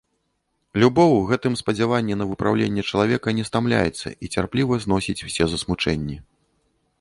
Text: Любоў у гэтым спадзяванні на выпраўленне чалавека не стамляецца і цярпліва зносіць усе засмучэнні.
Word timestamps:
Любоў 0.83 1.11
у 1.17 1.19
гэтым 1.31 1.57
спадзяванні 1.59 2.15
на 2.21 2.25
выпраўленне 2.31 2.85
чалавека 2.91 3.35
не 3.41 3.45
стамляецца 3.49 4.13
і 4.17 4.25
цярпліва 4.37 4.73
зносіць 4.87 5.17
усе 5.29 5.43
засмучэнні. 5.53 6.17